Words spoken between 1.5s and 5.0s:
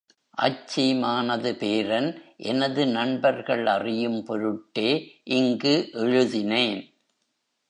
பேரன் எனது நண்பர்கள் அறியும் பொருட்டே